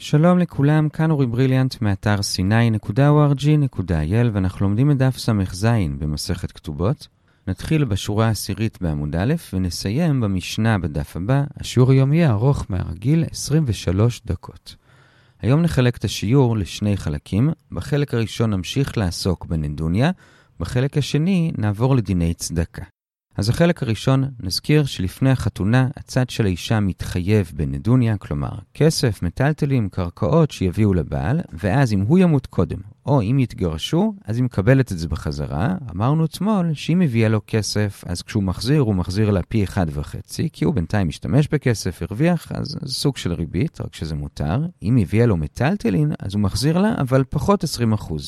[0.00, 5.66] שלום לכולם, כאן אורי בריליאנט מאתר sny.org.il ואנחנו לומדים את דף ס"ז
[5.98, 7.08] במסכת כתובות.
[7.46, 11.44] נתחיל בשורה העשירית בעמוד א' ונסיים במשנה בדף הבא.
[11.56, 14.76] השיעור היום יהיה ארוך מהרגיל 23 דקות.
[15.40, 17.50] היום נחלק את השיעור לשני חלקים.
[17.72, 20.10] בחלק הראשון נמשיך לעסוק בנדוניה,
[20.60, 22.97] בחלק השני נעבור לדיני צדקה.
[23.38, 30.50] אז החלק הראשון, נזכיר שלפני החתונה, הצד של האישה מתחייב בנדוניה, כלומר, כסף, מטלטלים, קרקעות
[30.50, 35.08] שיביאו לבעל, ואז אם הוא ימות קודם, או אם יתגרשו, אז היא מקבלת את זה
[35.08, 35.74] בחזרה.
[35.94, 40.48] אמרנו אתמול שאם הביאה לו כסף, אז כשהוא מחזיר, הוא מחזיר לה פי אחד וחצי,
[40.52, 44.60] כי הוא בינתיים משתמש בכסף, הרוויח, אז זה סוג של ריבית, רק שזה מותר.
[44.82, 47.66] אם הביאה לו מטלטלין, אז הוא מחזיר לה, אבל פחות 20%.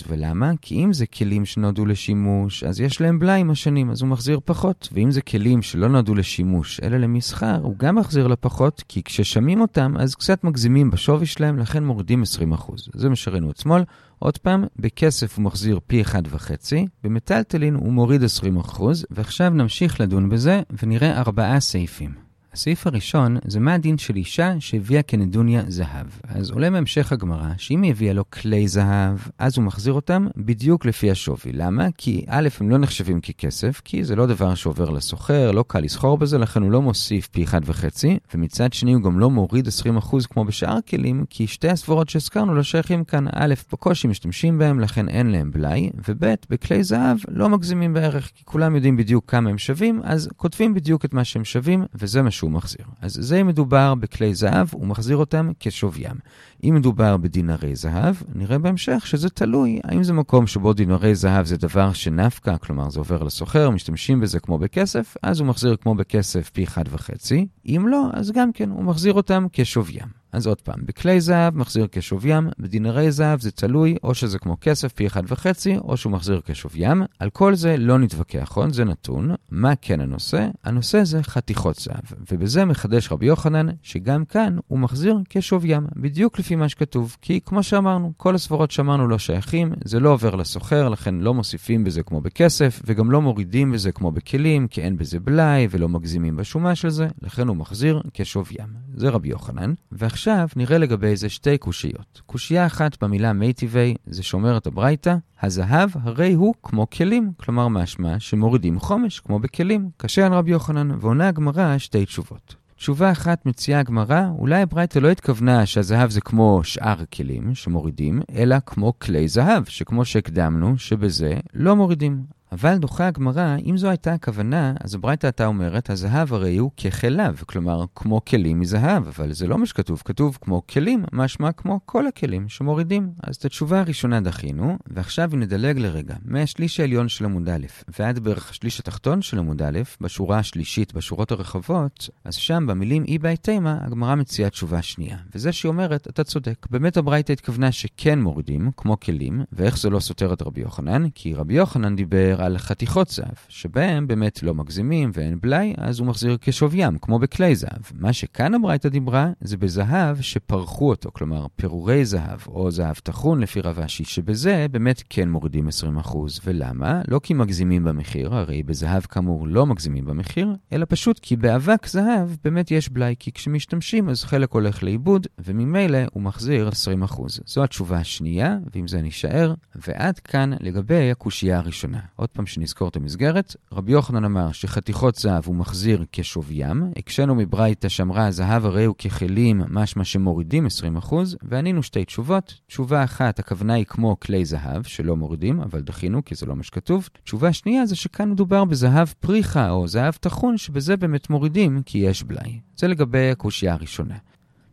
[0.08, 0.52] ולמה?
[0.60, 4.40] כי אם זה כלים שנועדו לשימוש, אז יש להם בלאי עם השנים, אז הוא מחזיר
[4.44, 4.88] פחות.
[4.92, 9.60] ואם זה כלים שלא נועדו לשימוש, אלא למסחר, הוא גם מחזיר לה פחות, כי כששמים
[9.60, 12.22] אותם, אז קצת מגזימים בשווי שלהם, לכן מורידים
[12.56, 12.72] 20%.
[12.94, 13.84] זה מה שראינו אתמול.
[14.22, 20.62] עוד פעם, בכסף הוא מחזיר פי 1.5, במטלטלין הוא מוריד 20%, ועכשיו נמשיך לדון בזה
[20.82, 22.29] ונראה ארבעה סעיפים.
[22.52, 26.06] הסעיף הראשון זה מה הדין של אישה שהביאה כנדוניה זהב.
[26.28, 30.86] אז עולה מהמשך הגמרא שאם היא הביאה לו כלי זהב, אז הוא מחזיר אותם בדיוק
[30.86, 31.52] לפי השווי.
[31.52, 31.86] למה?
[31.96, 36.18] כי א', הם לא נחשבים ככסף, כי זה לא דבר שעובר לסוחר, לא קל לסחור
[36.18, 40.44] בזה, לכן הוא לא מוסיף פי 1.5, ומצד שני הוא גם לא מוריד 20% כמו
[40.44, 43.26] בשאר הכלים, כי שתי הסברות שהזכרנו לא שייכים כאן.
[43.32, 48.44] א', בקושי משתמשים בהם, לכן אין להם בלאי, וב', בכלי זהב לא מגזימים בערך, כי
[48.44, 52.50] כולם יודעים בדיוק כמה הם שווים, אז כותבים בדיוק את מה שהם שווים, וזה שהוא
[52.50, 52.86] מחזיר.
[53.00, 56.16] אז זה אם מדובר בכלי זהב, הוא מחזיר אותם כשוויים.
[56.64, 61.56] אם מדובר בדינרי זהב, נראה בהמשך שזה תלוי האם זה מקום שבו דינרי זהב זה
[61.56, 66.50] דבר שנפקע, כלומר זה עובר לסוחר, משתמשים בזה כמו בכסף, אז הוא מחזיר כמו בכסף
[66.50, 67.32] פי 1.5.
[67.66, 70.19] אם לא, אז גם כן, הוא מחזיר אותם כשוויים.
[70.32, 74.92] אז עוד פעם, בכלי זהב מחזיר כשוויים, בדינרי זהב זה תלוי, או שזה כמו כסף
[74.92, 77.02] פי אחד וחצי, או שהוא מחזיר כשוויים.
[77.18, 78.72] על כל זה לא נתווכח, נכון?
[78.72, 79.34] זה נתון.
[79.50, 80.48] מה כן הנושא?
[80.64, 86.56] הנושא זה חתיכות זהב, ובזה מחדש רבי יוחנן, שגם כאן הוא מחזיר כשוויים, בדיוק לפי
[86.56, 87.16] מה שכתוב.
[87.20, 91.84] כי כמו שאמרנו, כל הסברות שאמרנו לא שייכים, זה לא עובר לסוחר, לכן לא מוסיפים
[91.84, 96.36] בזה כמו בכסף, וגם לא מורידים בזה כמו בכלים, כי אין בזה בלאי, ולא מגזימים
[96.36, 98.68] בשומה של זה, לכן הוא מחזיר כשוויים.
[98.94, 99.74] זה רבי יוחנן.
[100.20, 102.22] עכשיו נראה לגבי זה שתי קושיות.
[102.26, 108.80] קושייה אחת במילה מייטיבי זה שאומרת הברייתא, הזהב הרי הוא כמו כלים, כלומר משמע שמורידים
[108.80, 109.90] חומש כמו בכלים.
[109.96, 112.54] קשה על רבי יוחנן, ועונה הגמרא שתי תשובות.
[112.76, 118.56] תשובה אחת מציעה הגמרא, אולי הברייתא לא התכוונה שהזהב זה כמו שאר הכלים שמורידים, אלא
[118.66, 122.22] כמו כלי זהב, שכמו שהקדמנו, שבזה לא מורידים.
[122.52, 127.36] אבל דוחה הגמרא, אם זו הייתה הכוונה, אז הברייתא הייתה אומרת, הזהב הרי הוא ככליו,
[127.46, 132.06] כלומר, כמו כלים מזהב, אבל זה לא מה שכתוב, כתוב כמו כלים, משמע כמו כל
[132.06, 133.10] הכלים שמורידים.
[133.22, 137.66] אז את התשובה הראשונה דחינו, ועכשיו נדלג לרגע, מהשליש העליון של עמוד א'
[137.98, 143.18] ועד בערך השליש התחתון של עמוד א', בשורה השלישית, בשורות הרחבות, אז שם במילים אי
[143.18, 145.16] באי תימה, הגמרא מציעה תשובה שנייה.
[145.34, 150.00] וזה שהיא אומרת, אתה צודק, באמת הברייתא התכוונה שכן מורידים, כמו כלים, ואיך זה לא
[150.00, 151.10] סותר את רבי יוחנן?
[151.10, 156.06] כי רבי יוחנן דיבר על חתיכות זהב, שבהם באמת לא מגזימים ואין בלאי, אז הוא
[156.06, 157.82] מחזיר כשוויים, כמו בכלי זהב.
[157.94, 163.60] מה שכאן הברייתא דיברה, זה בזהב שפרחו אותו, כלומר פירורי זהב, או זהב טחון לפי
[163.60, 166.16] רב אשי, שבזה באמת כן מורידים 20%.
[166.44, 167.02] ולמה?
[167.08, 172.28] לא כי מגזימים במחיר, הרי בזהב כאמור לא מגזימים במחיר, אלא פשוט כי באבק זהב
[172.44, 176.70] באמת יש בלאי, כי כשמשתמשים אז חלק הולך לאיבוד, וממילא הוא מחזיר
[177.06, 177.22] 20%.
[177.46, 182.00] זו התשובה השנייה, ועם זה נשאר, ועד כאן לגבי הקושייה הראשונה.
[182.32, 188.30] פעם שנזכור את המסגרת, רבי יוחנן אמר שחתיכות זהב הוא מחזיר כשוויים, הקשינו מברייתא שאמרה
[188.30, 190.66] זהב הרי הוא ככלים, משמע שמורידים
[191.00, 192.54] 20%, וענינו שתי תשובות.
[192.66, 196.62] תשובה אחת, הכוונה היא כמו כלי זהב, שלא מורידים, אבל דחינו כי זה לא מה
[196.62, 197.08] שכתוב.
[197.24, 202.22] תשובה שנייה זה שכאן מדובר בזהב פריחה או זהב טחון, שבזה באמת מורידים כי יש
[202.22, 202.60] בלאי.
[202.76, 204.16] זה לגבי הקושייה הראשונה.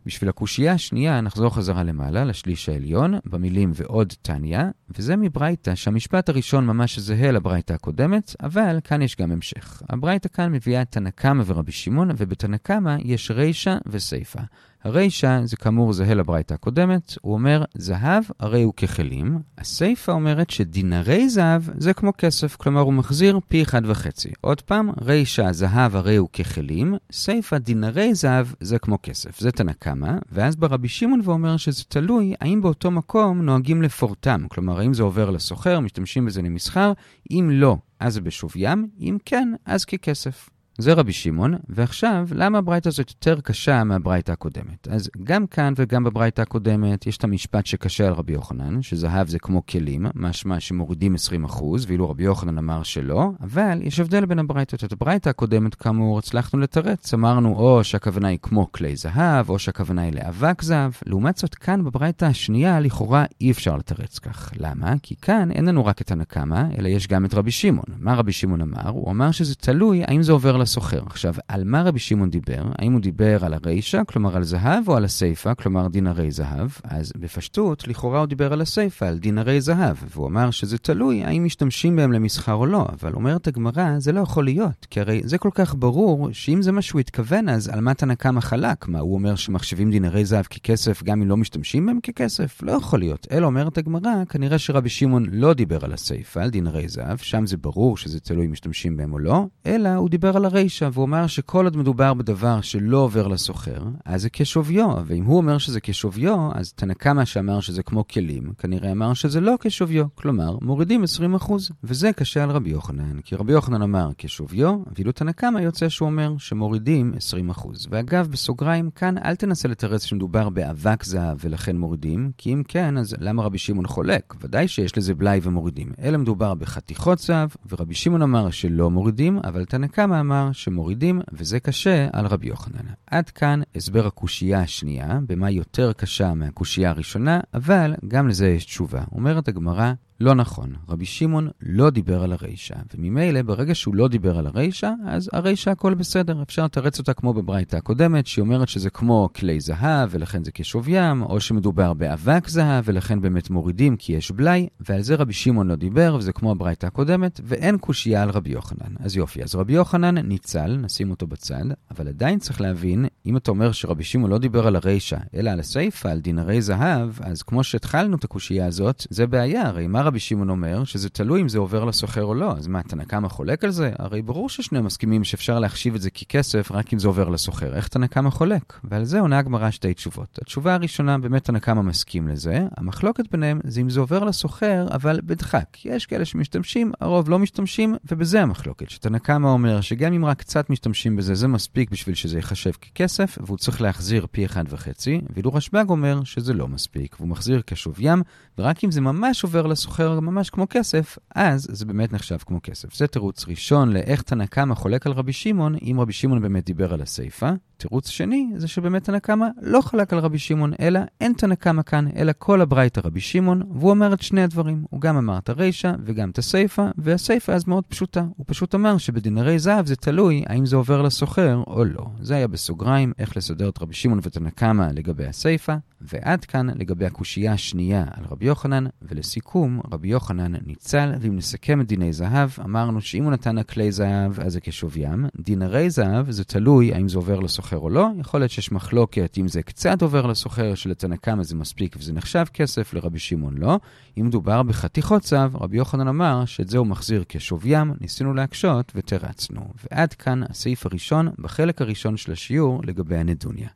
[0.07, 6.65] בשביל הקושייה השנייה נחזור חזרה למעלה, לשליש העליון, במילים ועוד טניה, וזה מברייתא שהמשפט הראשון
[6.65, 9.81] ממש זהה לברייתא הקודמת, אבל כאן יש גם המשך.
[9.89, 14.41] הברייתא כאן מביאה את תנא קמא ורבי שמעון, ובתנא קמא יש רישא וסיפא.
[14.87, 21.29] הרישא זה כאמור זהה לברייתא הקודמת, הוא אומר זהב הרי הוא ככלים, הסיפא אומרת שדינרי
[21.29, 24.29] זהב זה כמו כסף, כלומר הוא מחזיר פי אחד וחצי.
[24.41, 29.39] עוד פעם, רישא זהב הרי הוא ככלים, סיפא דינרי זהב זה כמו כסף.
[29.39, 34.79] זה תנא קמא, ואז ברבי שמעון ואומר שזה תלוי האם באותו מקום נוהגים לפורטם, כלומר
[34.79, 36.93] האם זה עובר לסוחר, משתמשים בזה למסחר,
[37.31, 40.49] אם לא, אז זה בשוויים, אם כן, אז ככסף.
[40.77, 44.87] זה רבי שמעון, ועכשיו, למה הברייתא הזאת יותר קשה מהברייתא הקודמת?
[44.87, 49.39] אז גם כאן וגם בברייתא הקודמת יש את המשפט שקשה על רבי יוחנן, שזהב זה
[49.39, 51.15] כמו כלים, משמע שמורידים
[51.45, 54.83] 20%, ואילו רבי יוחנן אמר שלא, אבל יש הבדל בין הברייתות.
[54.83, 57.13] את הברייתא הקודמת, כאמור, הצלחנו לתרץ.
[57.13, 60.91] אמרנו או שהכוונה היא כמו כלי זהב, או שהכוונה היא לאבק זהב.
[61.05, 64.51] לעומת זאת, כאן בברייתא השנייה, לכאורה אי אפשר לתרץ כך.
[64.57, 64.93] למה?
[65.03, 67.85] כי כאן אין לנו רק את הנקמה, אלא יש גם את רבי שמעון.
[67.99, 68.89] מה רבי שמעון אמר?
[68.89, 71.01] הוא אמר שזה תלוי האם זה עובר לסוחר.
[71.05, 72.63] עכשיו, על מה רבי שמעון דיבר?
[72.79, 76.69] האם הוא דיבר על הרישא, כלומר על זהב, או על הסיפא, כלומר דינרי זהב?
[76.83, 81.45] אז בפשטות, לכאורה הוא דיבר על הסיפא, על דינרי זהב, והוא אמר שזה תלוי האם
[81.45, 82.85] משתמשים בהם למסחר או לא.
[82.93, 86.71] אבל אומרת הגמרא, זה לא יכול להיות, כי הרי זה כל כך ברור, שאם זה
[86.71, 88.87] מה שהוא התכוון, אז על מה תנקמה חלק?
[88.87, 92.63] מה, הוא אומר שמחשבים דינרי זהב ככסף גם אם לא משתמשים בהם ככסף?
[92.63, 93.27] לא יכול להיות.
[93.31, 97.57] אלא אומרת הגמרא, כנראה שרבי שמעון לא דיבר על הסיפא, על דינרי זהב, שם זה
[97.57, 101.27] ברור שזה תלוי אם משתמשים בהם או לא, אלא הוא דיבר על הרישא, והוא אומר
[101.27, 106.49] שכל עוד מדובר בדבר שלא עובר לסוחר, אז זה כשוויו, ואם הוא אומר שזה כשוויו,
[106.53, 111.03] אז תנקמה שאמר שזה כמו כלים, כנראה אמר שזה לא כשוויו, כלומר, מורידים
[111.37, 111.51] 20%,
[111.83, 116.33] וזה קשה על רבי יוחנן, כי רבי יוחנן אמר כשוויו, ואילו תנקמה יוצא שהוא אומר
[116.37, 117.13] שמורידים
[117.51, 117.67] 20%.
[117.89, 123.15] ואגב, בסוגריים, כאן אל תנסה לתרץ שמדובר באבק זהב ולכן מורידים, כי אם כן, אז
[123.19, 124.35] למה רבי שמעון חולק?
[124.41, 125.91] ודאי שיש לזה בלאי ומורידים.
[126.01, 132.07] אלא מדובר בחתיכות זהב, ורבי שמעון אמר שלא מורידים, אבל תנקמה אמר שמורידים, וזה קשה
[132.13, 132.85] על רבי יוחנן.
[133.07, 139.03] עד כאן הסבר הקושייה השנייה, במה יותר קשה מהקושייה הראשונה, אבל גם לזה יש תשובה.
[139.11, 144.37] אומרת הגמרא, לא נכון, רבי שמעון לא דיבר על הרישא, וממילא ברגע שהוא לא דיבר
[144.37, 148.89] על הרישא, אז הרישא הכל בסדר, אפשר לתרץ אותה כמו בברייתא הקודמת, שהיא אומרת שזה
[148.89, 154.31] כמו כלי זהב ולכן זה כשוויים, או שמדובר באבק זהב ולכן באמת מורידים כי יש
[154.31, 158.49] בלאי, ועל זה רבי שמעון לא דיבר, וזה כמו הברייתא הקודמת, ואין קושייה על רבי
[158.49, 158.93] יוחנן.
[158.99, 163.51] אז יופי, אז רבי יוחנן ניצל, נשים אותו בצד, אבל עדיין צריך להבין, אם אתה
[163.51, 167.63] אומר שרבי שמעון לא דיבר על הרישא, אלא על הסיפא, על דינרי זהב, אז כמו
[167.63, 170.83] שהתחלנו את הקושייה הזאת, זה בעיה, הרי מה רבי שמעון אומר?
[170.83, 172.51] שזה תלוי אם זה עובר לסוחר או לא.
[172.57, 173.91] אז מה, תנקמה חולק על זה?
[173.99, 177.75] הרי ברור ששניהם מסכימים שאפשר להחשיב את זה ככסף רק אם זה עובר לסוחר.
[177.75, 178.79] איך תנקמה חולק?
[178.83, 180.39] ועל זה עונה הגמרא שתי תשובות.
[180.41, 182.59] התשובה הראשונה, באמת תנקמה מסכים לזה.
[182.77, 185.85] המחלוקת ביניהם זה אם זה עובר לסוחר, אבל בדחק.
[185.85, 188.89] יש כאלה שמשתמשים, הרוב לא משתמשים, ובזה המחלוקת.
[188.89, 193.57] שתנקמה אומר שגם אם רק קצת משתמשים בזה, זה מספיק בשביל שזה ייחשב ככסף, והוא
[193.57, 198.21] צריך להחזיר פי אחד וחצי, ואילו רשב"ג אומר שזה לא מספיק, והוא מחזיר כשווים,
[198.57, 202.95] ורק אם זה ממש עובר לסוחר ממש כמו כסף, אז זה באמת נחשב כמו כסף.
[202.95, 206.93] זה תירוץ ראשון לאיך תנא קמא חולק על רבי שמעון, אם רבי שמעון באמת דיבר
[206.93, 207.53] על הסיפא.
[207.77, 211.81] תירוץ שני, זה שבאמת תנא קמא לא חלק על רבי שמעון, אלא אין תנא קמא
[211.81, 214.83] כאן, אלא כל הברייתא רבי שמעון, והוא אומר את שני הדברים.
[214.89, 218.25] הוא גם אמר את הרישא וגם את הסיפא, והסיפא אז מאוד פשוטה.
[218.37, 222.05] הוא פשוט אמר שבדינרי זהב זה תלוי האם זה עובר לסוחר או לא.
[222.21, 227.05] זה היה בסוגריים, איך לסדר את רבי שמעון ותנא קמא לגבי הסיפא, ועד כאן לגבי
[227.05, 233.01] הקושייה השנייה על רבי יוחנן, ולסיכום, רבי יוחנן ניצל, ואם נסכם את דיני זהב, אמרנו
[233.01, 235.25] שאם הוא נתן כלי זהב, אז זה כשוויים.
[235.39, 238.07] דינרי זהב זה תלוי האם זה עובר לסוחר או לא.
[238.19, 242.93] יכול להיות שיש מחלוקת אם זה קצת עובר לסוחר, שלתנקמה זה מספיק וזה נחשב כסף,
[242.93, 243.79] לרבי שמעון לא.
[244.19, 249.61] אם מדובר בחתיכות זהב, רבי יוחנן אמר שאת זה הוא מחזיר כשוויים, ניסינו להקשות ותרצנו.
[249.91, 253.69] ועד כאן הסעיף הראשון בחלק הראשון של השיעור לגבי הנדוניה.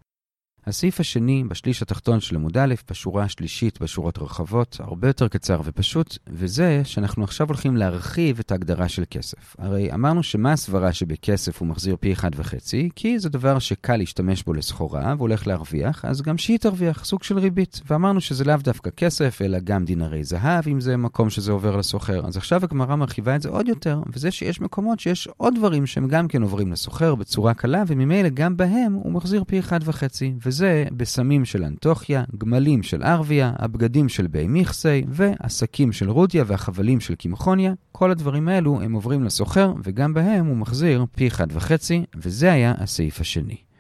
[0.66, 6.18] הסעיף השני, בשליש התחתון של עמוד א', בשורה השלישית בשורות רחבות, הרבה יותר קצר ופשוט,
[6.28, 9.56] וזה שאנחנו עכשיו הולכים להרחיב את ההגדרה של כסף.
[9.59, 14.44] הרי אמרנו שמה הסברה שבכסף הוא מחזיר פי אחד וחצי, כי זה דבר שקל להשתמש
[14.44, 17.81] בו לסחורה והוא הולך להרוויח, אז גם שהיא תרוויח, סוג של ריבית.
[17.90, 22.28] ואמרנו שזה לאו דווקא כסף, אלא גם דינרי זהב, אם זה מקום שזה עובר לסוחר.
[22.28, 26.07] אז עכשיו הגמרא מרחיבה את זה עוד יותר, וזה שיש מקומות שיש עוד דברים שהם
[26.07, 30.33] גם כן עוברים לסוחר בצורה קלה, וממילא גם בהם הוא מחזיר פי אחד וחצי.
[30.52, 37.00] וזה בסמים של אנטוכיה, גמלים של ערביה, הבגדים של בי מיכסי, והשקים של רודיה והחבלים
[37.00, 37.74] של קמחוניה.
[37.92, 42.74] כל הדברים האלו הם עוברים לסוחר, וגם בהם הוא מחזיר פי אחד וחצי, וזה היה
[42.78, 43.70] הסעיף השני.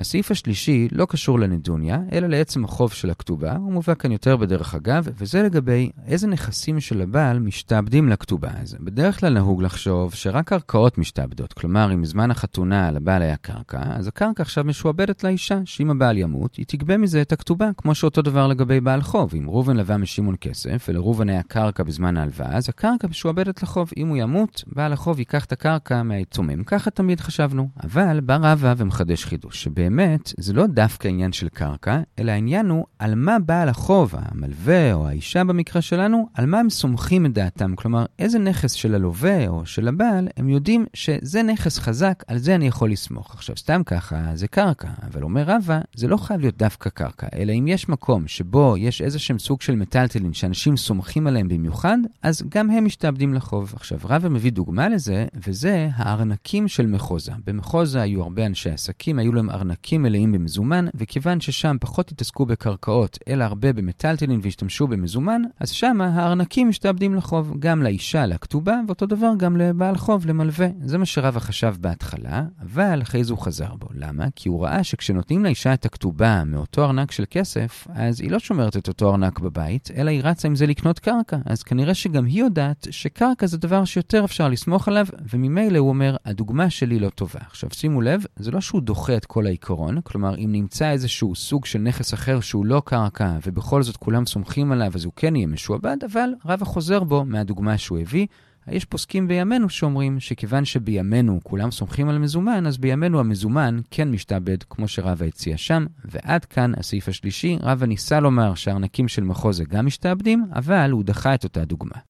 [0.00, 4.74] הסעיף השלישי לא קשור לנדוניה, אלא לעצם החוב של הכתובה, הוא מובא כאן יותר בדרך
[4.74, 8.48] אגב, וזה לגבי איזה נכסים של הבעל משתעבדים לכתובה.
[8.60, 13.80] אז בדרך כלל נהוג לחשוב שרק קרקעות משתעבדות, כלומר אם זמן החתונה לבעל היה קרקע,
[13.82, 18.22] אז הקרקע עכשיו משועבדת לאישה, שאם הבעל ימות, היא תגבה מזה את הכתובה, כמו שאותו
[18.22, 19.34] דבר לגבי בעל חוב.
[19.38, 23.90] אם ראובן לווה משמעון כסף, ולראובן היה קרקע בזמן ההלוואה, אז הקרקע משועבדת לחוב.
[23.96, 26.64] אם הוא ימות, בעל החוב ייקח את הקרקע מהיתומים.
[26.64, 27.68] ככה תמיד חשבנו.
[27.84, 32.68] אבל בא רבא ומחדש חידוש, שבאמת באמת, זה לא דווקא עניין של קרקע, אלא העניין
[32.68, 37.32] הוא על מה בעל החוב, המלווה או האישה במקרה שלנו, על מה הם סומכים את
[37.32, 37.76] דעתם.
[37.76, 42.54] כלומר, איזה נכס של הלווה או של הבעל, הם יודעים שזה נכס חזק, על זה
[42.54, 43.34] אני יכול לסמוך.
[43.34, 47.52] עכשיו, סתם ככה, זה קרקע, אבל אומר רבא, זה לא חייב להיות דווקא קרקע, אלא
[47.52, 52.42] אם יש מקום שבו יש איזה שהם סוג של מטלטלין שאנשים סומכים עליהם במיוחד, אז
[52.48, 53.72] גם הם משתעבדים לחוב.
[53.76, 57.32] עכשיו, רבא מביא דוגמה לזה, וזה הארנקים של מחוזה.
[57.46, 63.18] במחוזה היו הרבה אנשי עסקים, היו להם ארנקים מלאים במזומן, וכיוון ששם פחות התעסקו בקרקעות,
[63.28, 69.30] אלא הרבה במטלטלין והשתמשו במזומן, אז שם הארנקים משתעבדים לחוב, גם לאישה, לכתובה, ואותו דבר
[69.36, 70.66] גם לבעל חוב, למלווה.
[70.84, 73.86] זה מה שרבא חשב בהתחלה, אבל אחרי זה הוא חזר בו.
[73.94, 74.26] למה?
[74.36, 78.76] כי הוא ראה שכשנותנים לאישה את הכתובה מאותו ארנק של כסף, אז היא לא שומרת
[78.76, 81.36] את אותו ארנק בבית, אלא היא רצה עם זה לקנות קרקע.
[81.44, 86.16] אז כנראה שגם היא יודעת שקרקע זה דבר שיותר אפשר לסמוך עליו, וממילא הוא אומר,
[86.24, 87.40] הדוגמה שלי לא טובה.
[87.46, 91.64] עכשיו שימו לב, זה לא שהוא דוחה את כל העיקרון, כלומר אם נמצא איזשהו סוג
[91.64, 95.46] של נכס אחר שהוא לא קרקע, ובכל זאת כולם סומכים עליו, אז הוא כן יהיה
[95.46, 98.26] משועבד, אבל רבא חוזר בו מהדוגמה שהוא הביא.
[98.68, 104.62] יש פוסקים בימינו שאומרים שכיוון שבימינו כולם סומכים על מזומן, אז בימינו המזומן כן משתעבד,
[104.62, 105.86] כמו שרבא הציע שם.
[106.04, 111.34] ועד כאן הסעיף השלישי, רבא ניסה לומר שהארנקים של מחוזה גם משתעבדים, אבל הוא דחה
[111.34, 112.09] את אותה דוגמה.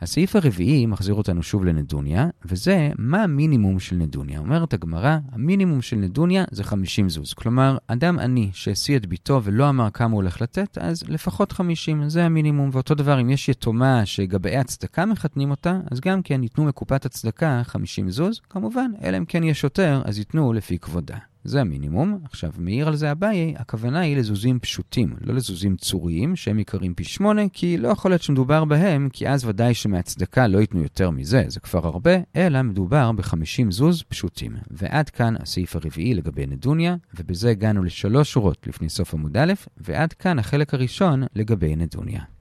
[0.00, 4.38] הסעיף הרביעי מחזיר אותנו שוב לנדוניה, וזה מה המינימום של נדוניה.
[4.38, 7.34] אומרת הגמרא, המינימום של נדוניה זה 50 זוז.
[7.34, 12.08] כלומר, אדם עני שהשיא את ביתו ולא אמר כמה הוא הולך לתת, אז לפחות 50,
[12.08, 12.70] זה המינימום.
[12.72, 17.62] ואותו דבר, אם יש יתומה שגבאי הצדקה מחתנים אותה, אז גם כן ייתנו מקופת הצדקה
[17.64, 21.16] 50 זוז, כמובן, אלא אם כן יש יותר, אז ייתנו לפי כבודה.
[21.46, 22.18] זה המינימום.
[22.24, 27.04] עכשיו, מעיר על זה אביי, הכוונה היא לזוזים פשוטים, לא לזוזים צוריים, שהם יקרים פי
[27.04, 31.44] שמונה, כי לא יכול להיות שמדובר בהם, כי אז ודאי שמהצדקה לא ייתנו יותר מזה,
[31.48, 34.56] זה כבר הרבה, אלא מדובר ב-50 זוז פשוטים.
[34.70, 40.12] ועד כאן הסעיף הרביעי לגבי נדוניה, ובזה הגענו לשלוש שורות לפני סוף עמוד א', ועד
[40.12, 42.35] כאן החלק הראשון לגבי נדוניה.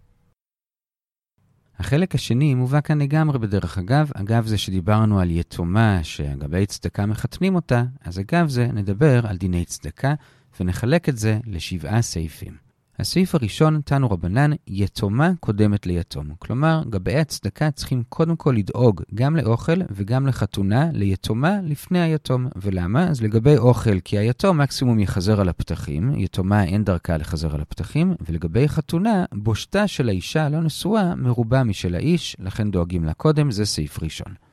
[1.79, 4.12] החלק השני מובא כאן לגמרי בדרך אגב.
[4.13, 9.65] אגב זה שדיברנו על יתומה שאגבי צדקה מחתנים אותה, אז אגב זה נדבר על דיני
[9.65, 10.13] צדקה
[10.60, 12.65] ונחלק את זה לשבעה סעיפים.
[13.00, 16.28] הסעיף הראשון, תנו רבנן, יתומה קודמת ליתום.
[16.40, 22.48] כלומר, גבאי הצדקה צריכים קודם כל לדאוג גם לאוכל וגם לחתונה ליתומה לפני היתום.
[22.56, 23.10] ולמה?
[23.10, 28.16] אז לגבי אוכל, כי היתום מקסימום יחזר על הפתחים, יתומה אין דרכה לחזר על הפתחים,
[28.28, 33.66] ולגבי חתונה, בושתה של האישה הלא נשואה מרובה משל האיש, לכן דואגים לה קודם, זה
[33.66, 34.45] סעיף ראשון.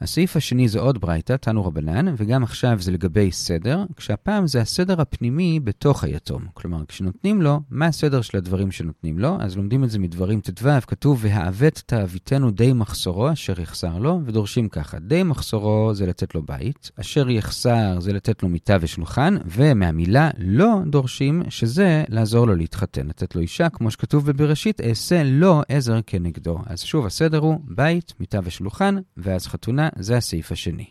[0.00, 5.00] הסעיף השני זה עוד ברייתא, תנו רבנן, וגם עכשיו זה לגבי סדר, כשהפעם זה הסדר
[5.00, 6.42] הפנימי בתוך היתום.
[6.54, 9.36] כלומר, כשנותנים לו, מה הסדר של הדברים שנותנים לו?
[9.40, 14.68] אז לומדים את זה מדברים ט"ו, כתוב, והעוות תאוויתנו די מחסורו אשר יחסר לו, ודורשים
[14.68, 20.30] ככה, די מחסורו זה לתת לו בית, אשר יחסר זה לתת לו מיטה ושולחן, ומהמילה
[20.38, 26.00] לא דורשים שזה לעזור לו להתחתן, לתת לו אישה, כמו שכתוב בבראשית, אעשה לו עזר
[26.06, 26.58] כנגדו.
[26.66, 29.88] אז שוב, הסדר הוא בית, מיטה ושולחן, ואז חתונה.
[29.96, 30.86] זה הסעיף השני.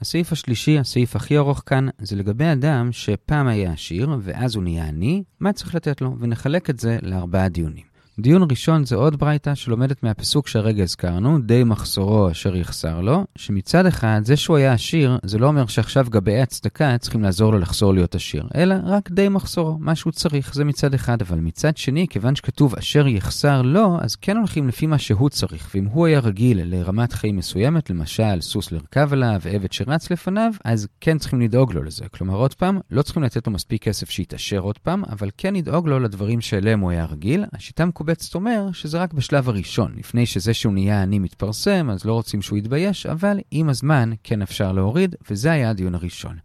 [0.00, 4.84] הסעיף השלישי, הסעיף הכי ארוך כאן, זה לגבי אדם שפעם היה עשיר ואז הוא נהיה
[4.84, 6.16] עני, מה צריך לתת לו?
[6.18, 7.95] ונחלק את זה לארבעה דיונים.
[8.20, 13.86] דיון ראשון זה עוד ברייתא שלומדת מהפסוק שהרגע הזכרנו, די מחסורו אשר יחסר לו, שמצד
[13.86, 17.94] אחד, זה שהוא היה עשיר, זה לא אומר שעכשיו גבאי הצדקה צריכים לעזור לו לחזור
[17.94, 22.06] להיות עשיר, אלא רק די מחסורו, מה שהוא צריך, זה מצד אחד, אבל מצד שני,
[22.10, 26.20] כיוון שכתוב אשר יחסר לו, אז כן הולכים לפי מה שהוא צריך, ואם הוא היה
[26.20, 31.72] רגיל לרמת חיים מסוימת, למשל סוס לרכב עליו ועבד שרץ לפניו, אז כן צריכים לדאוג
[31.72, 32.04] לו לזה.
[32.08, 35.88] כלומר, עוד פעם, לא צריכים לתת לו מספיק כסף שיתעשר עוד פעם, אבל כן לדאוג
[35.88, 37.44] לו לדברים שאליהם הוא היה רגיל.
[37.52, 42.12] השיטה מקובצת אומר שזה רק בשלב הראשון, לפני שזה שהוא נהיה עני מתפרסם, אז לא
[42.12, 46.36] רוצים שהוא יתבייש, אבל עם הזמן כן אפשר להוריד, וזה היה הדיון הראשון.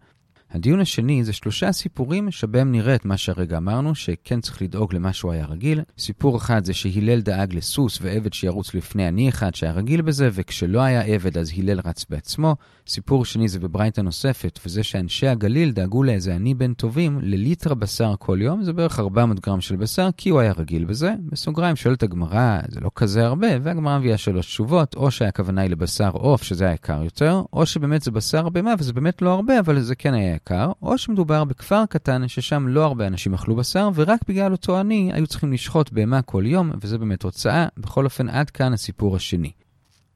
[0.54, 5.12] הדיון השני זה שלושה סיפורים שבהם נראה את מה שהרגע אמרנו, שכן צריך לדאוג למה
[5.12, 5.80] שהוא היה רגיל.
[5.98, 10.80] סיפור אחד זה שהלל דאג לסוס ועבד שירוץ לפני עני אחד שהיה רגיל בזה, וכשלא
[10.80, 12.56] היה עבד אז הלל רץ בעצמו.
[12.86, 18.14] סיפור שני זה בברייתא נוספת, וזה שאנשי הגליל דאגו לאיזה עני בן טובים לליטרה בשר
[18.18, 21.14] כל יום, זה בערך 400 גרם של בשר, כי הוא היה רגיל בזה.
[21.26, 26.10] בסוגריים שואלת הגמרא, זה לא כזה הרבה, והגמרא מביאה שלוש תשובות, או שהכוונה היא לבשר
[26.10, 29.80] עוף, שזה היה יקר יותר, או שבאמת זה בשר בהמה וזה באמת לא הרבה, אבל
[29.80, 34.20] זה כן היה יקר, או שמדובר בכפר קטן ששם לא הרבה אנשים אכלו בשר, ורק
[34.28, 37.66] בגלל אותו עני היו צריכים לשחוט בהמה כל יום, וזה באמת הוצאה.
[37.76, 39.52] בכל אופן, עד כאן הסיפור השני.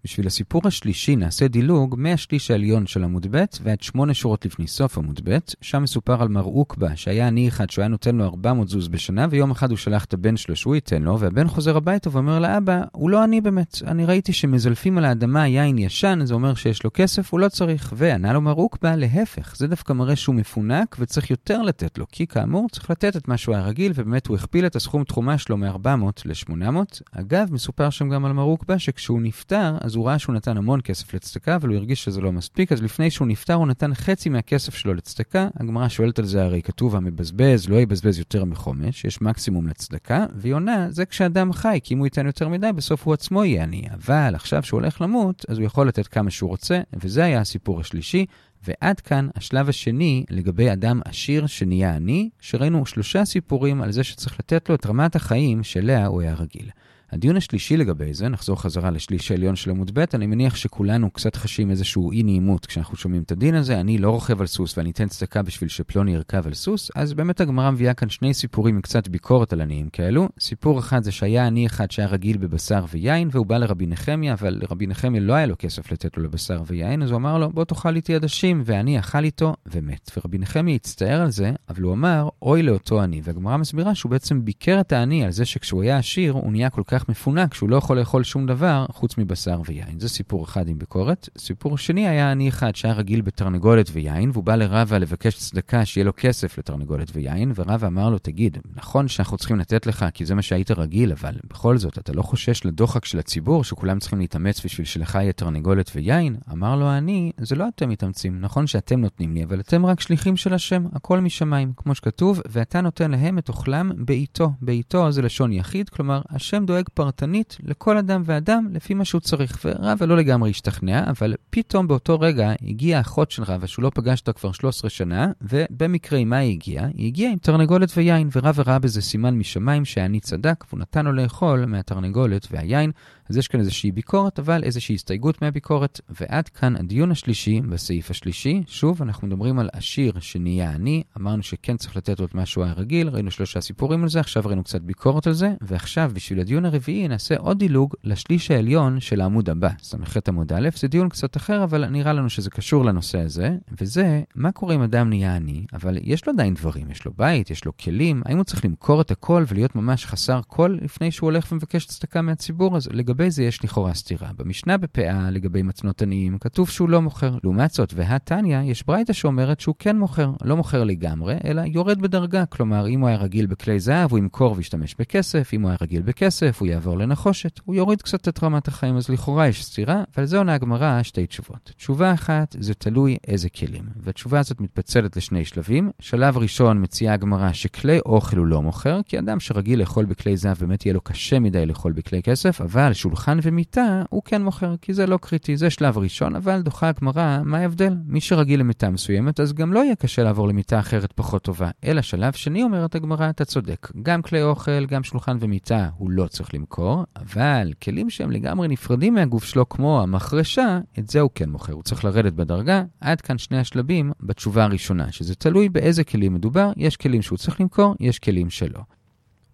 [0.06, 4.98] בשביל הסיפור השלישי נעשה דילוג מהשליש העליון של עמוד ב' ועד שמונה שורות לפני סוף
[4.98, 8.68] עמוד ב', שם מסופר על מר עוקבה, שהיה עני אחד שהוא היה נותן לו 400
[8.68, 12.10] זוז בשנה, ויום אחד הוא שלח את הבן שלו שהוא ייתן לו, והבן חוזר הביתה
[12.12, 16.54] ואומר לאבא, הוא לא עני באמת, אני ראיתי שמזלפים על האדמה יין ישן, זה אומר
[16.54, 17.92] שיש לו כסף, הוא לא צריך.
[17.96, 22.26] וענה לו מר עוקבה, להפך, זה דווקא מראה שהוא מפונק וצריך יותר לתת לו, כי
[22.26, 25.56] כאמור צריך לתת את מה שהוא היה רגיל, ובאמת הוא הכפיל את הסכום תחומה שלו
[25.56, 27.00] מ-400 ל-800.
[27.12, 30.80] אגב, מסופר שם גם על מר עוקבה, שכשהוא נפטר, אז הוא ראה שהוא נתן המון
[30.84, 34.28] כסף לצדקה, אבל הוא הרגיש שזה לא מספיק, אז לפני שהוא נפטר הוא נתן חצי
[34.28, 35.48] מהכסף שלו לצדקה.
[35.60, 40.54] הגמרא שואלת על זה, הרי כתוב המבזבז לא יבזבז יותר מחומש, יש מקסימום לצדקה, והיא
[40.54, 43.82] עונה, זה כשאדם חי, כי אם הוא ייתן יותר מדי, בסוף הוא עצמו יהיה עני.
[43.94, 47.80] אבל עכשיו שהוא הולך למות, אז הוא יכול לתת כמה שהוא רוצה, וזה היה הסיפור
[47.80, 48.26] השלישי.
[48.66, 54.40] ועד כאן השלב השני לגבי אדם עשיר שנהיה עני, שראינו שלושה סיפורים על זה שצריך
[54.40, 56.70] לתת לו את רמת החיים שאליה הוא היה רגיל.
[57.12, 61.36] הדיון השלישי לגבי זה, נחזור חזרה לשליש העליון של עמוד ב', אני מניח שכולנו קצת
[61.36, 64.90] חשים איזשהו אי נעימות כשאנחנו שומעים את הדין הזה, אני לא רוכב על סוס ואני
[64.90, 68.80] אתן צדקה בשביל שפלוני ירכב על סוס, אז באמת הגמרא מביאה כאן שני סיפורים עם
[68.80, 70.28] קצת ביקורת על עניים כאלו.
[70.40, 74.58] סיפור אחד זה שהיה עני אחד שהיה רגיל בבשר ויין, והוא בא לרבי נחמיה, אבל
[74.62, 77.64] לרבי נחמיה לא היה לו כסף לתת לו לבשר ויין, אז הוא אמר לו, בוא
[77.64, 80.10] תאכל איתי עדשים, ועני אכל איתו ומת.
[80.16, 83.20] ורבי נחמיה הצטער על זה, אבל הוא אמר, אוי לאותו עני.
[83.24, 86.82] והגמרא מסבירה שהוא בעצם ביקר את העני על זה שכשהוא היה עשיר, הוא נהיה כל
[86.86, 90.00] כך מפונק שהוא לא יכול לאכול שום דבר חוץ מבשר ויין.
[90.00, 91.28] זה סיפור אחד עם ביקורת.
[91.38, 96.04] סיפור שני היה עני אחד שהיה רגיל בתרנגולת ויין, והוא בא לרבה לבקש צדקה שיהיה
[96.04, 100.34] לו כסף לתרנגולת ויין, ורבה אמר לו, תגיד, נכון שאנחנו צריכים לתת לך כי זה
[100.34, 104.64] מה שהיית רגיל, אבל בכל זאת, אתה לא חושש לדוחק של הציבור שכולם צריכים להתאמץ
[104.64, 106.36] בשביל שלך יהיה תרנגולת ויין?
[106.52, 110.36] אמר לו העני, זה לא אתם מתאמצים, נכון שאתם נותנים לי, אבל אתם רק שליחים
[110.36, 114.52] של השם, הכל משמיים, כמו שכתוב, ואתה נותן להם את אוכלם בעיתו.
[114.62, 119.60] בעיתו זה לשון יחיד, כלומר, השם דואג פרטנית לכל אדם ואדם לפי מה שהוא צריך.
[119.64, 124.20] ורבא לא לגמרי השתכנע, אבל פתאום באותו רגע הגיעה אחות של רבא, שהוא לא פגש
[124.20, 126.86] אותה כבר 13 שנה, ובמקרה עם מה היא הגיעה?
[126.94, 131.12] היא הגיעה עם תרנגולת ויין, ורבא ראה בזה סימן משמיים שהעני צדק, והוא נתן לו
[131.12, 132.90] לאכול מהתרנגולת והיין.
[133.30, 136.00] אז יש כאן איזושהי ביקורת, אבל איזושהי הסתייגות מהביקורת.
[136.08, 138.62] ועד כאן הדיון השלישי בסעיף השלישי.
[138.66, 141.02] שוב, אנחנו מדברים על עשיר שנהיה עני.
[141.18, 144.20] אמרנו שכן צריך לתת לו את מה שהוא היה רגיל, ראינו שלושה סיפורים על זה,
[144.20, 145.54] עכשיו ראינו קצת ביקורת על זה.
[145.60, 150.68] ועכשיו, בשביל הדיון הרביעי, נעשה עוד דילוג לשליש העליון של העמוד הבא, ס"ח עמוד א'.
[150.76, 153.56] זה דיון קצת אחר, אבל נראה לנו שזה קשור לנושא הזה.
[153.80, 157.50] וזה, מה קורה אם אדם נהיה עני, אבל יש לו עדיין דברים, יש לו בית,
[157.50, 161.26] יש לו כלים, האם הוא צריך למכור את הכל ולהיות ממש חסר כל לפני שהוא
[161.26, 162.76] הולך ומבקש צדקה מהציבור?
[162.76, 164.30] אז לגבי זה יש לכאורה סתירה.
[164.38, 167.38] במשנה בפאה, לגבי מצנות עניים, כתוב שהוא לא מוכר.
[167.44, 170.32] לעומת זאת, והתניא, יש ברייתא שאומרת שהוא כן מוכר.
[170.44, 172.46] לא מוכר לגמרי, אלא יורד בדרגה.
[172.46, 176.02] כלומר, אם הוא היה רגיל בכלי זהב, הוא ימכור וישתמש בכסף, אם הוא היה רגיל
[176.02, 177.60] בכסף, הוא יעבור לנחושת.
[177.64, 181.26] הוא יוריד קצת את רמת החיים, אז לכאורה יש סתירה, ועל זה עונה הגמרא שתי
[181.26, 181.72] תשובות.
[181.76, 183.84] תשובה אחת, זה תלוי איזה כלים.
[183.96, 185.90] והתשובה הזאת מתפצלת לשני שלבים.
[186.00, 190.56] שלב ראשון מציעה הגמרא שכלי אוכל הוא לא מוכר, כי אדם שרגיל לאכול בכלי זהב
[190.60, 194.94] באמת יהיה לו קשה מדי לאכול בכלי כסף, אבל שולחן ומיטה הוא כן מוכר, כי
[194.94, 197.96] זה לא קריטי, זה שלב ראשון, אבל דוחה הגמרא, מה ההבדל?
[198.06, 201.70] מי שרגיל למיטה מסוימת, אז גם לא יהיה קשה לעבור למיטה אחרת פחות טובה.
[201.84, 203.90] אלא שלב שני, אומרת הגמרא, אתה צודק.
[204.02, 209.14] גם כלי אוכל, גם שולחן ומיטה הוא לא צריך למכור, אבל כלים שהם לגמרי נפרדים
[209.14, 211.72] מהגוף שלו, כמו המחרשה, את זה הוא כן מוכר.
[211.72, 212.82] הוא צריך לרדת בדרגה.
[213.00, 217.60] עד כאן שני השלבים בתשובה הראשונה, שזה תלוי באיזה כלים מדובר, יש כלים שהוא צריך
[217.60, 218.80] למכור, יש כלים שלא.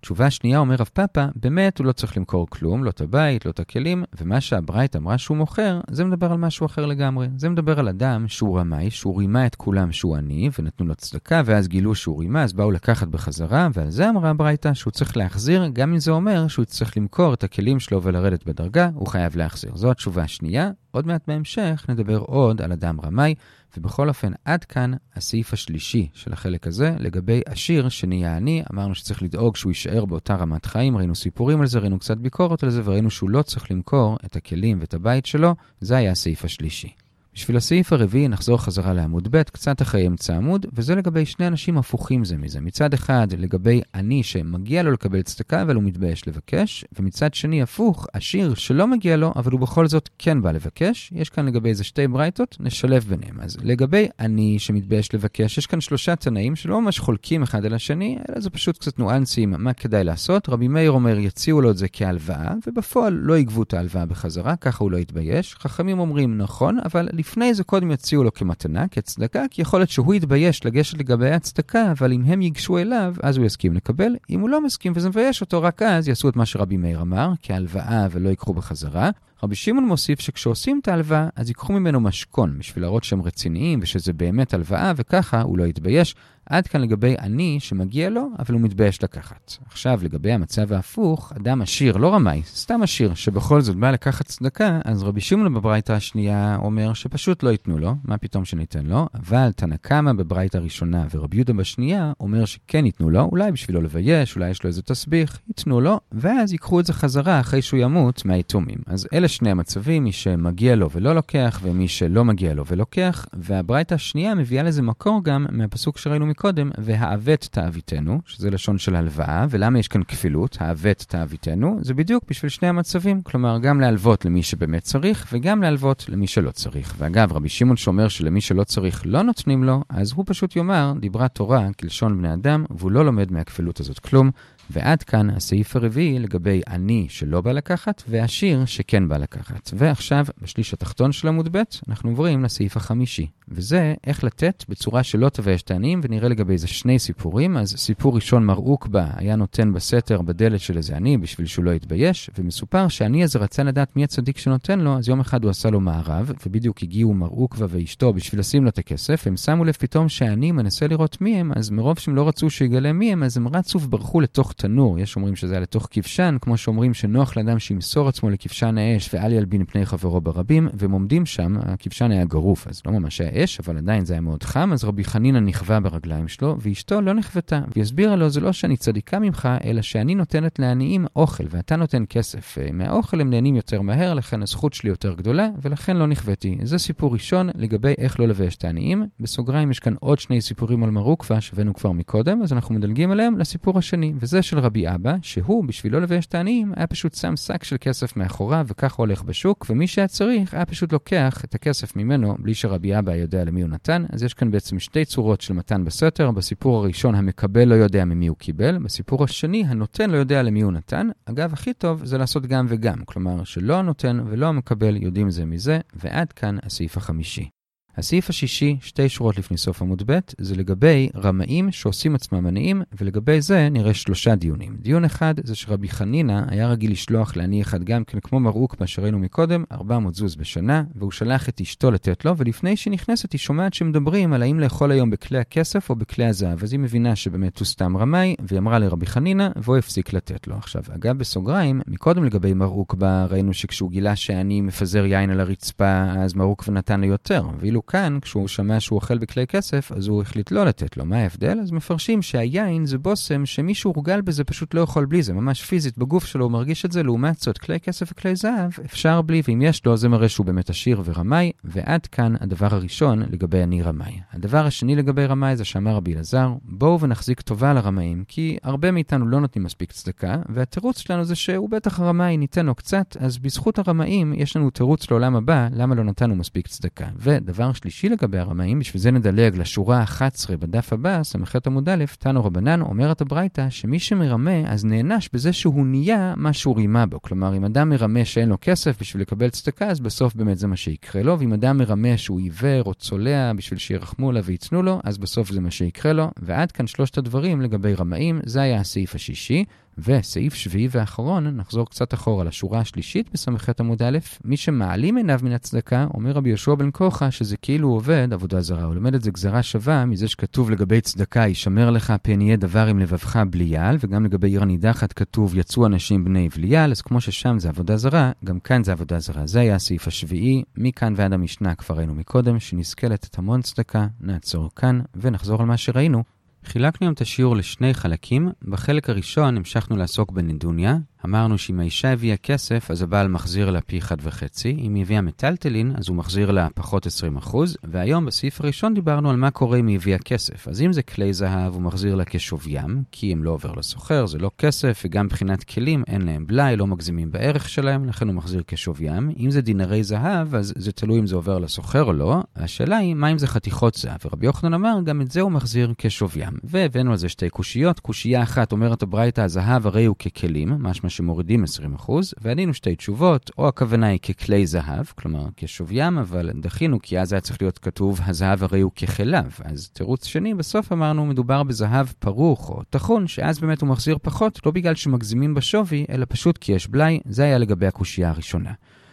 [0.03, 3.51] תשובה שנייה אומר רב פאפה, באמת הוא לא צריך למכור כלום, לא את הבית, לא
[3.51, 7.29] את הכלים, ומה שהברייט אמרה שהוא מוכר, זה מדבר על משהו אחר לגמרי.
[7.37, 11.43] זה מדבר על אדם שהוא רמאי, שהוא רימה את כולם שהוא עני, ונתנו לו צדקה,
[11.45, 15.67] ואז גילו שהוא רימה, אז באו לקחת בחזרה, ועל זה אמרה הברייתא שהוא צריך להחזיר,
[15.73, 19.77] גם אם זה אומר שהוא צריך למכור את הכלים שלו ולרדת בדרגה, הוא חייב להחזיר.
[19.77, 20.71] זו התשובה השנייה.
[20.91, 23.35] עוד מעט בהמשך נדבר עוד על אדם רמאי,
[23.77, 29.23] ובכל אופן, עד כאן הסעיף השלישי של החלק הזה, לגבי עשיר שנהיה עני, אמרנו שצריך
[29.23, 32.83] לדאוג שהוא יישאר באותה רמת חיים, ראינו סיפורים על זה, ראינו קצת ביקורת על זה,
[32.85, 37.02] וראינו שהוא לא צריך למכור את הכלים ואת הבית שלו, זה היה הסעיף השלישי.
[37.35, 41.79] בשביל הסעיף הרביעי נחזור חזרה לעמוד ב', קצת אחרי אמצע עמוד, וזה לגבי שני אנשים
[41.79, 42.61] הפוכים זה מזה.
[42.61, 48.07] מצד אחד, לגבי עני שמגיע לו לקבל צדקה, אבל הוא מתבייש לבקש, ומצד שני, הפוך,
[48.13, 51.13] עשיר שלא מגיע לו, אבל הוא בכל זאת כן בא לבקש.
[51.15, 53.41] יש כאן לגבי איזה שתי ברייתות, נשלב ביניהם.
[53.41, 58.19] אז לגבי עני שמתבייש לבקש, יש כאן שלושה תנאים שלא ממש חולקים אחד על השני,
[58.29, 60.49] אלא זה פשוט קצת ניואנסים מה כדאי לעשות.
[60.49, 64.85] רבי מאיר אומר, יציעו לו את זה כהלוואה, ובפועל לא יגבו את ההלוואה בחזרה, ככה
[64.85, 65.55] הוא לא יתבייש.
[65.55, 70.15] חכמים אומרים, נכון, אבל לפני זה קודם יציעו לו כמתנה, כצדקה, כי יכול להיות שהוא
[70.15, 74.17] יתבייש לגשת לגבי הצדקה, אבל אם הם ייגשו אליו, אז הוא יסכים לקבל.
[74.31, 77.33] אם הוא לא מסכים וזה מבייש אותו, רק אז יעשו את מה שרבי מאיר אמר,
[77.43, 79.11] כהלוואה ולא ייקחו בחזרה.
[79.45, 84.13] רבי שמעון מוסיף שכשעושים את ההלוואה, אז ייקחו ממנו משכון, בשביל להראות שהם רציניים ושזה
[84.13, 86.15] באמת הלוואה, וככה הוא לא יתבייש.
[86.47, 89.53] עד כאן לגבי עני שמגיע לו, אבל הוא מתבייש לקחת.
[89.67, 94.81] עכשיו, לגבי המצב ההפוך, אדם עשיר, לא רמאי, סתם עשיר, שבכל זאת בא לקחת צדקה,
[94.85, 99.53] אז רבי שמעון בברייתא השנייה אומר שפשוט לא ייתנו לו, מה פתאום שניתן לו, אבל
[99.57, 104.37] תנא קמא בברייתא הראשונה ורבי יהודה בשנייה אומר שכן ייתנו לו, אולי בשביל לא לבייש,
[104.37, 108.25] אולי יש לו איזה תסביך, ייתנו לו, ואז ייקחו את זה חזרה אחרי שהוא ימות
[108.25, 108.79] מהיתומים.
[108.87, 113.95] אז אלה שני המצבים, מי שמגיע לו ולא לוקח, ומי שלא מגיע לו ולוקח, והברייתא
[113.95, 119.79] השנייה מביאה לזה מקור גם מהפסוק שראינו מקודם, והעוות תעביתנו, שזה לשון של הלוואה, ולמה
[119.79, 124.83] יש כאן כפילות, העוות תעביתנו, זה בדיוק בשביל שני המצבים, כלומר גם להלוות למי שבאמת
[124.83, 126.95] צריך, וגם להלוות למי שלא צריך.
[126.99, 131.29] ואגב, רבי שמעון שאומר שלמי שלא צריך לא נותנים לו, אז הוא פשוט יאמר, דיברה
[131.29, 134.31] תורה כלשון בני אדם, והוא לא לומד מהכפילות הזאת כלום.
[134.71, 139.71] ועד כאן הסעיף הרביעי לגבי עני שלא בא לקחת, ועשיר שכן בא לקחת.
[139.75, 143.27] ועכשיו, בשליש התחתון של עמוד ב', אנחנו עוברים לסעיף החמישי.
[143.49, 147.57] וזה איך לתת בצורה שלא תבייש את העניים, ונראה לגבי זה שני סיפורים.
[147.57, 151.71] אז סיפור ראשון, מר עוקבא היה נותן בסתר בדלת של איזה עני בשביל שהוא לא
[151.71, 155.71] יתבייש, ומסופר שהעני הזה רצה לדעת מי הצדיק שנותן לו, אז יום אחד הוא עשה
[155.71, 159.73] לו מערב, ובדיוק הגיעו מר עוקבא ואשתו בשביל לשים לו את הכסף, הם שמו לב
[159.73, 163.37] פתאום שהעני מנסה לראות מי הם, אז מרוב שהם לא רצו שיגלה מי הם, אז
[163.37, 164.99] הם רצו וברחו לתוך תנור.
[164.99, 169.33] יש אומרים שזה היה לתוך כבשן, כמו שאומרים שנוח לאדם שימסור עצמו לכבשן האש ואל
[169.33, 173.61] ילבין פני חברו ברבים, והם עומדים שם, הכבשן היה גרוף, אז לא ממש היה אש,
[173.61, 177.61] אבל עדיין זה היה מאוד חם, אז רבי חנינא נכווה ברגליים שלו, ואשתו לא נכוותה,
[177.73, 182.05] והיא הסבירה לו, זה לא שאני צדיקה ממך, אלא שאני נותנת לעניים אוכל, ואתה נותן
[182.09, 182.59] כסף.
[182.73, 186.59] מהאוכל הם נהנים יותר מהר, לכן הזכות שלי יותר גדולה, ולכן לא נכוויתי.
[186.63, 189.07] זה סיפור ראשון לגבי איך לא לבייש את העניים.
[189.21, 193.39] בסוגריים יש כאן עוד שני סיפורים על מרוקווה שהבאנו כבר מקודם, אז אנחנו מדלגים עליהם
[193.39, 197.37] לסיפור השני, וזה של רבי אבא, שהוא, בשביל לא לבייש את העניים, היה פשוט שם
[197.37, 201.97] שק של כסף מאחוריו, וככה הולך בשוק, ומי שהיה צריך, היה פשוט לוקח את הכסף
[201.97, 204.05] ממנו, בלי שרבי אבא יודע למי הוא נתן.
[204.13, 206.31] אז יש כאן בעצם שתי צורות של מתן בסתר.
[206.31, 210.73] בסיפור הראשון, המקבל לא יודע ממי הוא קיבל, בסיפור השני, הנותן לא יודע למי הוא
[210.73, 211.09] נתן.
[211.25, 215.79] אגב, הכי טוב זה לעשות גם וגם, כלומר, שלא הנותן ולא המקבל יודעים זה מזה,
[215.95, 217.62] ועד כאן הסעיף החמישי.
[217.97, 223.41] הסעיף השישי, שתי שורות לפני סוף עמוד ב', זה לגבי רמאים שעושים עצמם עניים, ולגבי
[223.41, 224.77] זה נראה שלושה דיונים.
[224.81, 228.87] דיון אחד זה שרבי חנינא היה רגיל לשלוח לעני אחד גם כן, כמו מרוק, מה
[228.87, 233.39] שראינו מקודם, 400 זוז בשנה, והוא שלח את אשתו לתת לו, ולפני שהיא נכנסת היא
[233.39, 236.63] שומעת שמדברים על האם לאכול היום בכלי הכסף או בכלי הזהב.
[236.63, 240.57] אז היא מבינה שבאמת הוא סתם רמאי, והיא אמרה לרבי חנינא, והוא הפסיק לתת לו.
[240.57, 246.03] עכשיו, אגב, בסוגריים, מקודם לגבי מרוק בה ראינו שכשהוא גילה שהעני מפזר יין על הרצפה,
[246.03, 250.23] אז מרוק ונתן לו יותר, ואילו כאן, כשהוא שמע שהוא אוכל בכלי כסף, אז הוא
[250.23, 251.05] החליט לא לתת לו.
[251.05, 251.59] מה ההבדל?
[251.63, 255.99] אז מפרשים שהיין זה בושם שמי שהורגל בזה פשוט לא יכול בלי זה, ממש פיזית
[255.99, 259.63] בגוף שלו הוא מרגיש את זה, לעומת זאת כלי כסף וכלי זהב אפשר בלי, ואם
[259.63, 264.21] יש לו זה מראה שהוא באמת עשיר ורמאי, ועד כאן הדבר הראשון לגבי אני רמאי.
[264.33, 269.29] הדבר השני לגבי רמאי זה שאמר רבי אלעזר, בואו ונחזיק טובה לרמאים, כי הרבה מאיתנו
[269.29, 273.79] לא נותנים מספיק צדקה, והתירוץ שלנו זה שהוא בטח רמאי, ניתן לו קצת, אז בזכות
[273.79, 277.07] הרמאים יש לנו תירוץ לעולם הבא, למה לא נתנו מספיק צדקה.
[277.17, 282.45] ודבר שלישי לגבי הרמאים, בשביל זה נדלג לשורה ה-11 בדף הבא, ס"ח עמוד א', תנו
[282.45, 287.23] רבנן, אומרת הברייתא, שמי שמרמה, אז נענש בזה שהוא נהיה מה שהוא רימה בו.
[287.23, 290.77] כלומר, אם אדם מרמה שאין לו כסף בשביל לקבל צדקה, אז בסוף באמת זה מה
[290.77, 295.19] שיקרה לו, ואם אדם מרמה שהוא עיוור או צולע בשביל שירחמו עליו וייתנו לו, אז
[295.19, 296.31] בסוף זה מה שיקרה לו.
[296.43, 299.65] ועד כאן שלושת הדברים לגבי רמאים, זה היה הסעיף השישי.
[299.99, 305.53] וסעיף שביעי ואחרון, נחזור קצת אחורה לשורה השלישית בס"ח עמוד א', מי שמעלים עיניו מן
[305.53, 308.85] הצדקה, אומר רבי יהושע בן כוחה, שזה כאילו עובד עבודה זרה.
[308.85, 312.87] הוא לומד את זה גזרה שווה מזה שכתוב לגבי צדקה, יישמר לך פן יהיה דבר
[312.87, 317.59] עם לבבך בליעל, וגם לגבי עיר הנידחת כתוב יצאו אנשים בני בליעל, אז כמו ששם
[317.59, 319.47] זה עבודה זרה, גם כאן זה עבודה זרה.
[319.47, 324.71] זה היה הסעיף השביעי, מכאן ועד המשנה כבר ראינו מקודם, שנזכה לתת המון צדקה, נעצור
[324.77, 326.23] כאן ונחזור על מה שראינו.
[326.65, 328.49] חילקנו היום את השיעור לשני חלקים.
[328.63, 330.97] בחלק הראשון המשכנו לעסוק בנדוניה.
[331.25, 334.77] אמרנו שאם האישה הביאה כסף, אז הבעל מחזיר לה פי אחד וחצי.
[334.79, 337.57] אם היא הביאה מטלטלין, אז הוא מחזיר לה פחות 20%.
[337.85, 340.69] והיום בסעיף הראשון דיברנו על מה קורה אם היא הביאה כסף.
[340.69, 344.39] אז אם זה כלי זהב, הוא מחזיר לה כשוויים, כי הם לא עובר לסוחר, זה
[344.39, 348.63] לא כסף, וגם מבחינת כלים אין להם בלאי, לא מגזימים בערך שלהם, לכן הוא מחזיר
[348.67, 349.31] כשוויים.
[349.39, 352.43] אם זה דינרי זהב, אז זה תלוי אם זה עובר לסוחר או לא.
[352.57, 354.19] השאלה היא, מה אם זה חתיכות זהב?
[354.25, 356.53] ורבי יוחנן אמר, גם את זה הוא מחזיר כשוויים.
[356.65, 358.01] והבאנו על זה שתי קושיות.
[358.01, 361.65] קושייה אחת אומרת הברייתא, הזהב הרי הוא ככלים, משמע שמורידים
[362.07, 367.33] 20%, וענינו שתי תשובות, או הכוונה היא ככלי זהב, כלומר כשוויים, אבל דחינו כי אז
[367.33, 369.45] היה צריך להיות כתוב, הזהב הרי הוא ככליו.
[369.65, 374.61] אז תירוץ שני, בסוף אמרנו, מדובר בזהב פרוך או טחון, שאז באמת הוא מחזיר פחות,
[374.67, 378.73] לא בגלל שמגזימים בשווי, אלא פשוט כי יש בלאי, זה היה לגבי הקושייה הראשונה.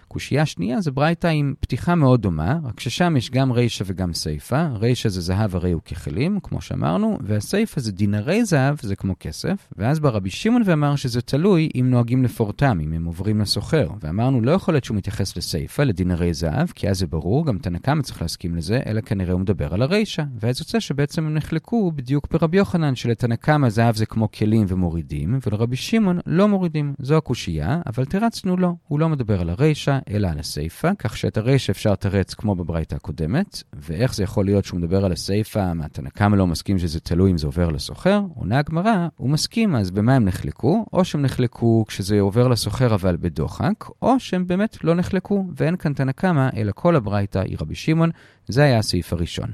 [0.10, 4.68] קושייה שנייה זה ברייתא עם פתיחה מאוד דומה, רק ששם יש גם רישא וגם סיפא.
[4.74, 9.68] רישא זה זהב הרי הוא ככלים, כמו שאמרנו, והסיפא זה דינרי זהב, זה כמו כסף.
[9.78, 13.90] ואז בא רבי שמעון ואמר שזה תלוי אם נוהגים לפורטם, אם הם עוברים לסוחר.
[14.02, 17.78] ואמרנו, לא יכול להיות שהוא מתייחס לסיפא, לדינרי זהב, כי אז זה ברור, גם תנא
[17.78, 20.24] קמא צריך להסכים לזה, אלא כנראה הוא מדבר על הרישא.
[20.40, 25.40] ואז יוצא שבעצם הם נחלקו בדיוק ברבי יוחנן, שלתנא קמא זהב זה כמו כלים ומורידים,
[25.48, 26.94] ולרבי שמעון לא מורידים.
[27.00, 28.74] זו הקושייה, אבל תרצנו לא.
[28.88, 32.96] הוא לא מדבר על הרישא, אלא על הסיפא, כך שאת הרישא אפשר לתרץ כמו בברייתא
[32.96, 37.00] הקודמת, ואיך זה יכול להיות שהוא מדבר על הסיפא, מה תנא קמא לא מסכים שזה
[37.00, 40.86] תלוי אם זה עובר לסוחר, עונה הגמרא, הוא מסכים, אז במה הם נחלקו?
[40.94, 45.94] או שהם נחלקו כשזה עובר לסוחר אבל בדוחק, או שהם באמת לא נחלקו, ואין כאן
[45.94, 48.10] תנא קמא, אלא כל הברייתא היא רבי שמעון,
[48.48, 49.52] זה היה הסעיף הראשון.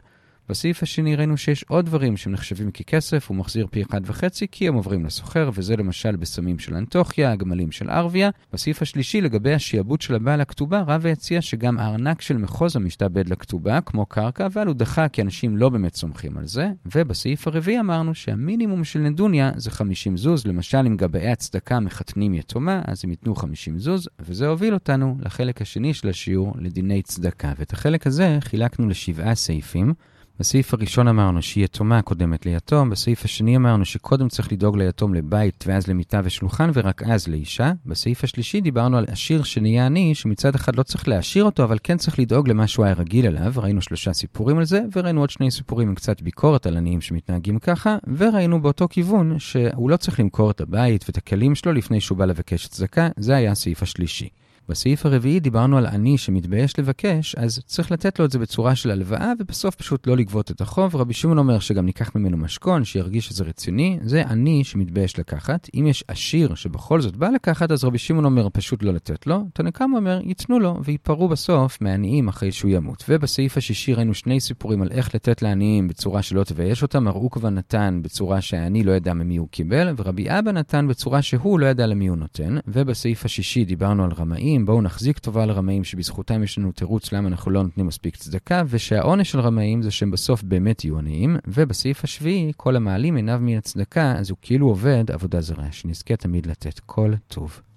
[0.50, 4.68] בסעיף השני ראינו שיש עוד דברים שהם נחשבים ככסף, הוא מחזיר פי אחד וחצי כי
[4.68, 8.30] הם עוברים לסוחר, וזה למשל בסמים של אנטוכיה, הגמלים של ערביה.
[8.54, 13.82] בסעיף השלישי, לגבי השיעבוד של הבעל הכתובה, רבא הציע שגם הארנק של מחוז המשתעבד לכתובה,
[13.82, 16.70] כמו קרקע, אבל הוא דחה כי אנשים לא באמת סומכים על זה.
[16.96, 22.82] ובסעיף הרביעי אמרנו שהמינימום של נדוניה זה 50 זוז, למשל אם גבאי הצדקה מחתנים יתומה,
[22.86, 27.54] אז הם ייתנו 50 זוז, וזה הוביל אותנו לחלק השני של השיעור, לדיני צדקה.
[27.58, 29.94] ואת החלק הזה חילקנו לשבעה סעיפים.
[30.40, 35.64] בסעיף הראשון אמרנו שהיא יתומה קודמת ליתום, בסעיף השני אמרנו שקודם צריך לדאוג ליתום לבית
[35.68, 37.72] ואז למיטה ושולחן ורק אז לאישה.
[37.86, 41.98] בסעיף השלישי דיברנו על עשיר שנהיה עני, שמצד אחד לא צריך להעשיר אותו, אבל כן
[41.98, 43.54] צריך לדאוג למה שהוא היה רגיל אליו.
[43.56, 47.60] ראינו שלושה סיפורים על זה, וראינו עוד שני סיפורים עם קצת ביקורת על עניים שמתנהגים
[47.60, 52.18] ככה, וראינו באותו כיוון שהוא לא צריך למכור את הבית ואת הכלים שלו לפני שהוא
[52.18, 54.30] בא לבקש צדקה, זה היה הסעיף השלישי.
[54.70, 58.92] בסעיף הרביעי דיברנו על עני שמתבייש לבקש, אז צריך לתת לו את זה בצורה של
[58.92, 60.96] הלוואה, ובסוף פשוט לא לגבות את החוב.
[60.96, 64.00] רבי שמעון אומר שגם ניקח ממנו משכון, שירגיש שזה רציני.
[64.04, 65.68] זה עני שמתבייש לקחת.
[65.76, 69.44] אם יש עשיר שבכל זאת בא לקחת, אז רבי שמעון אומר פשוט לא לתת לו.
[69.54, 73.04] תנקם אומר, ייתנו לו, וייפרעו בסוף מהעניים אחרי שהוא ימות.
[73.10, 77.08] ובסעיף השישי ראינו שני סיפורים על איך לתת לעניים בצורה שלא תבייש אותם.
[77.08, 81.66] ארוכבה נתן בצורה שהעני לא ידע ממי הוא קיבל, ורבי אבא נתן בצורה שהוא לא
[81.66, 82.58] ידע למי הוא נותן.
[82.68, 84.55] ובסעיף השישי דיברנו על רמאים.
[84.56, 88.64] רמאים, בואו נחזיק טובה לרמאים שבזכותם יש לנו תירוץ למה אנחנו לא נותנים מספיק צדקה,
[88.68, 93.58] ושהעונש של רמאים זה שהם בסוף באמת יהיו עניים, ובסעיף השביעי, כל המעלים עיניו מן
[93.58, 97.62] הצדקה, אז הוא כאילו עובד עבודה זרה, שנזכה תמיד לתת כל טוב.